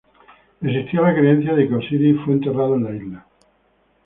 [0.63, 3.27] Existía la creencia de que Osiris fue enterrado en la isla.